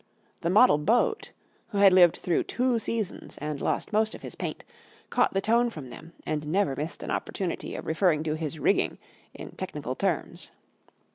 The 0.39 0.49
model 0.49 0.79
boat, 0.79 1.31
who 1.67 1.77
had 1.77 1.93
lived 1.93 2.17
through 2.17 2.45
two 2.45 2.79
seasons 2.79 3.37
and 3.37 3.61
lost 3.61 3.93
most 3.93 4.15
of 4.15 4.23
his 4.23 4.33
paint, 4.33 4.63
caught 5.11 5.35
the 5.35 5.41
tone 5.41 5.69
from 5.69 5.91
them 5.91 6.13
and 6.25 6.47
never 6.47 6.75
missed 6.75 7.03
an 7.03 7.11
opportunity 7.11 7.75
of 7.75 7.85
referring 7.85 8.23
to 8.23 8.33
his 8.33 8.57
rigging 8.57 8.97
in 9.35 9.51
technical 9.51 9.93
terms. 9.93 10.49